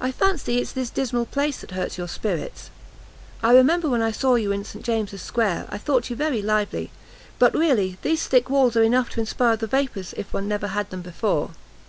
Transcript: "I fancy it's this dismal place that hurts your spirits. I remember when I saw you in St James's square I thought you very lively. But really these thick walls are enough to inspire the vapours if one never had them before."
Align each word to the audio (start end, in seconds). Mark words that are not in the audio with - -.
"I 0.00 0.10
fancy 0.10 0.58
it's 0.58 0.72
this 0.72 0.90
dismal 0.90 1.24
place 1.24 1.60
that 1.60 1.70
hurts 1.70 1.96
your 1.96 2.08
spirits. 2.08 2.70
I 3.40 3.52
remember 3.54 3.88
when 3.88 4.02
I 4.02 4.10
saw 4.10 4.34
you 4.34 4.50
in 4.50 4.64
St 4.64 4.84
James's 4.84 5.22
square 5.22 5.68
I 5.68 5.78
thought 5.78 6.10
you 6.10 6.16
very 6.16 6.42
lively. 6.42 6.90
But 7.38 7.54
really 7.54 7.98
these 8.02 8.26
thick 8.26 8.50
walls 8.50 8.76
are 8.76 8.82
enough 8.82 9.10
to 9.10 9.20
inspire 9.20 9.56
the 9.56 9.68
vapours 9.68 10.12
if 10.16 10.32
one 10.32 10.48
never 10.48 10.66
had 10.66 10.90
them 10.90 11.02
before." 11.02 11.52